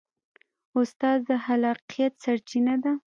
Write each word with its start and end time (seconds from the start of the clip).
استاد 0.79 1.17
د 1.27 1.29
خلاقیت 1.45 2.13
سرچینه 2.23 2.75
ده. 2.83 2.93